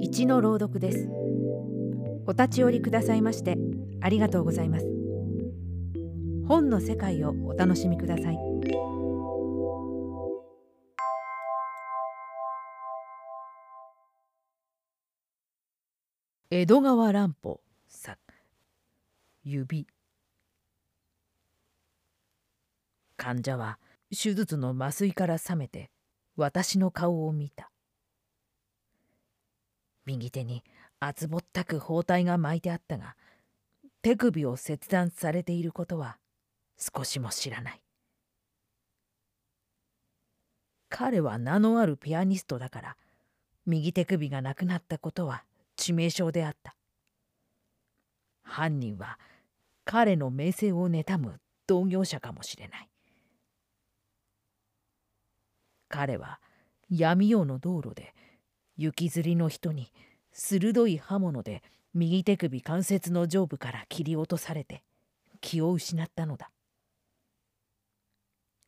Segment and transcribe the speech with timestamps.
[0.00, 1.08] 一の朗読です。
[2.26, 3.56] お立ち寄りくださいまして
[4.00, 4.86] ありがとうございます。
[6.46, 8.38] 本の世界をお楽しみください。
[16.50, 18.18] 江戸川乱歩作
[19.44, 19.86] 指。
[23.16, 23.78] 患者は
[24.10, 25.90] 手術の麻酔から覚めて
[26.36, 27.70] 私の顔を見た。
[30.06, 30.62] 右手に
[31.00, 33.16] 厚ぼったく包帯が巻いてあったが
[34.02, 36.16] 手首を切断されていることは
[36.78, 37.82] 少しも知らない。
[40.88, 42.96] 彼は名のあるピアニストだから
[43.66, 45.42] 右手首がなくなったことは
[45.76, 46.76] 致命傷であった。
[48.44, 49.18] 犯人は
[49.84, 52.88] 彼の名声を妬む同業者かもしれない。
[55.88, 56.40] 彼は
[56.88, 58.14] 闇夜の道路で
[58.76, 59.92] 雪吊りの人に
[60.32, 61.62] 鋭い刃物で
[61.94, 64.82] 右手首関節の上部から切り落とされて
[65.40, 66.50] 気を失ったのだ。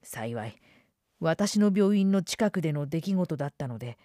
[0.03, 0.57] 幸い
[1.21, 3.99] 私の病院の近くでの出来事だったので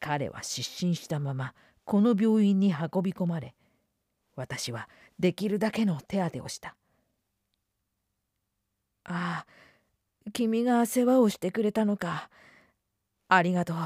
[0.00, 3.54] 彼は失神したままこの病院に運び込まれ
[4.34, 6.76] 私はできるだけの手当てをした
[9.04, 9.46] ああ
[10.32, 12.28] 君が世話をしてくれたのか。
[13.28, 13.76] ありがとう。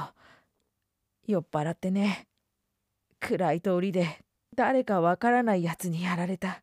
[1.30, 2.26] 酔っ払ってね。
[3.20, 6.62] 暗い通りで誰かわからないやつにやられた。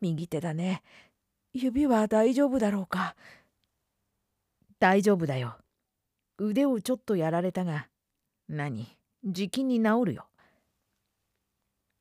[0.00, 0.82] 右手だね。
[1.52, 3.14] 指は大丈夫だろうか。
[4.78, 5.56] 大丈夫だよ。
[6.38, 7.88] 腕をちょっとやられたが
[8.48, 8.86] 何？
[9.24, 10.26] じきに治るよ。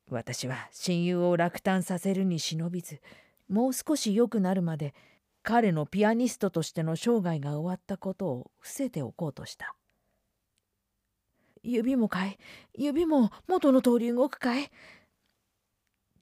[0.09, 2.99] 私は親友を落胆させるに忍びず
[3.47, 4.93] もう少し良くなるまで
[5.43, 9.75] 彼のピアニストとしての生涯が終わったことを伏せておこうとした。
[11.63, 12.37] 指もかい。
[12.77, 14.69] 指も元の通り動くかい。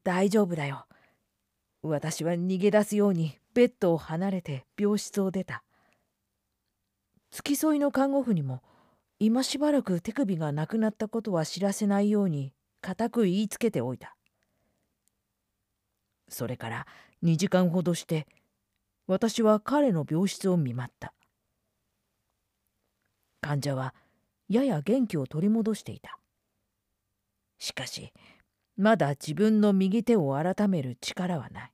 [0.03, 0.86] 大丈夫だよ。
[1.81, 5.64] 私は逃げ出すようにベッドを離れて病室を出た。
[7.32, 8.61] 付き添いの看護婦にも
[9.20, 14.15] 今しばらく手首がなくなったことは知らせないように固く言いつけておいた。
[16.30, 16.88] それから
[17.23, 18.27] 2時間ほどして
[19.08, 21.14] 私は彼の病室を見舞った。
[23.42, 23.95] 患者は
[24.52, 26.20] やや元気を取り戻していた。
[27.58, 28.12] しかし
[28.76, 31.72] まだ自分の右手を改める力はない。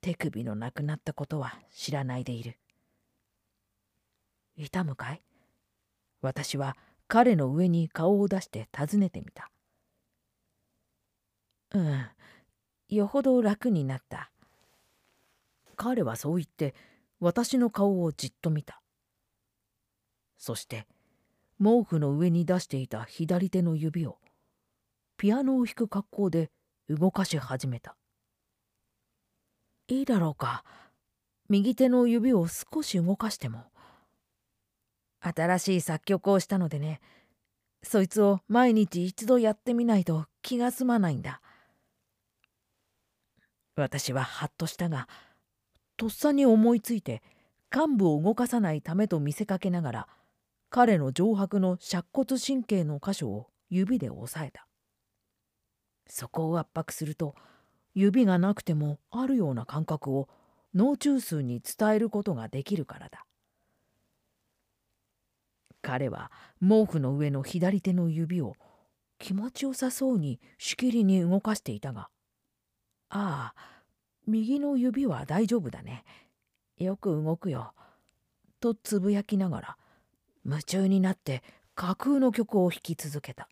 [0.00, 2.58] 手首のなくなったことは知らないでいる。
[4.56, 5.22] 痛むかい？
[6.22, 6.74] 私は
[7.06, 9.50] 彼の上に顔を出して尋ねてみた。
[11.72, 12.06] うん
[12.88, 14.30] よほど楽になった。
[15.76, 16.74] 彼はそう言って
[17.20, 18.80] 私の顔をじっと見た。
[20.38, 20.86] そして
[21.58, 24.18] 毛布の上に出していた左手の指を
[25.16, 26.50] ピアノを弾く格好で
[26.88, 27.96] 動かし始めた。
[29.88, 30.64] いいだろうか。
[31.48, 33.64] 右手の指を少し動かしても
[35.20, 37.00] 新しい作曲をしたのでね。
[37.82, 41.42] そいつを毎日一度やってみないと気が済まないんだ。
[43.76, 45.08] 私はハッとしたが
[45.96, 47.22] とっさに思いついて
[47.74, 50.08] 幹部を動かさないためと見せかけながら
[50.76, 54.66] 彼の上白の尺骨神経の箇所を指で押さえた。
[56.08, 57.36] そこを圧迫すると
[57.94, 60.28] 指がなくてもあるような感覚を
[60.74, 63.24] 脳中枢に伝えることができるからだ。
[65.80, 68.56] 彼は毛布の上の左手の指を
[69.20, 72.08] 気持ちよさそうにしきりに動かしていたが
[73.10, 73.82] ああ
[74.26, 76.02] 右の指は大丈夫だね。
[76.78, 77.74] よく動くよ。
[78.58, 79.76] とつぶやきながら
[80.44, 81.42] 夢中になって
[81.74, 83.48] 架空の曲を弾き続けた。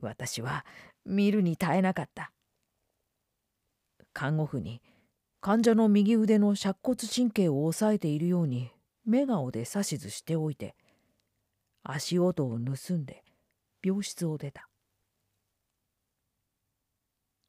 [0.00, 0.66] 私は
[1.04, 2.32] 見るに耐えなかった。
[4.12, 4.82] 看護婦に
[5.40, 8.70] 患者の右腕の尺骨神経を押さえているように
[9.04, 10.76] 目顔で指図しておいて
[11.82, 13.24] 足音を盗んで
[13.82, 14.68] 病室を出た。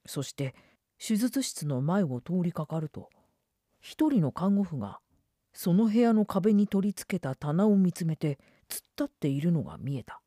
[0.05, 0.55] そして
[0.97, 3.09] 手術室の前を通りかかると
[3.79, 4.99] 一人の看護婦が
[5.53, 10.21] その部屋の壁に取り付けた棚を見つめて突っ立っているのが見えた。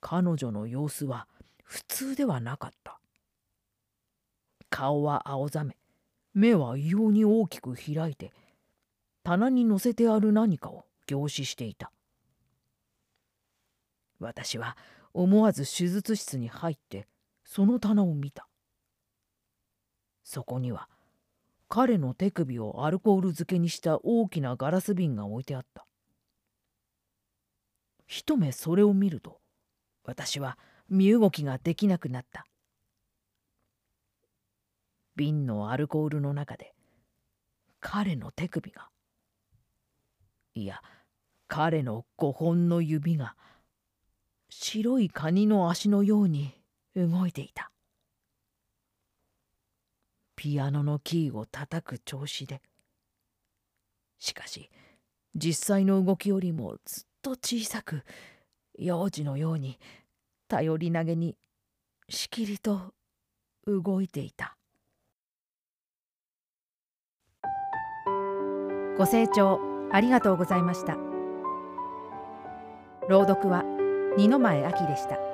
[0.00, 1.28] 彼女の様子は
[1.64, 2.98] 普通ではなかった。
[4.68, 5.76] 顔は青ざめ
[6.34, 8.32] 目は異様に大きく開いて
[9.22, 11.92] 棚に載せてある何かを凝視していた。
[14.18, 14.76] 私は
[15.12, 17.06] 思わず手術室に入って
[17.44, 18.48] その棚を見た。
[20.24, 20.88] そこには
[21.74, 25.86] 彼の手首をアルコール漬けにした大きなガラス瓶が置いてあった。
[28.06, 29.40] 一目それを見ると
[30.04, 30.58] 私は
[30.90, 32.44] 身動きができなくなった。
[35.16, 36.74] 瓶のアルコールの中で
[37.80, 38.90] 彼の手首が
[40.52, 40.82] いや
[41.48, 43.34] 彼の5本の指が
[44.50, 46.52] 白いカニの足のように
[46.94, 47.71] 動いていた。
[50.42, 52.60] ピアノのキーを叩く調子で。
[54.18, 54.70] しかし
[55.36, 58.02] 実際の動きよりもずっと小さく
[58.76, 59.78] 幼児のように
[60.48, 61.36] 頼り投げに
[62.08, 62.92] しきりと
[63.68, 64.56] 動いていた。
[68.98, 69.60] ご清聴
[69.92, 70.96] ありがとうございました。
[73.08, 73.62] 朗読は
[74.16, 75.31] 二の前明でした。